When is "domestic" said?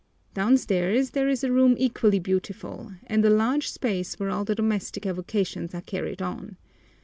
4.55-5.05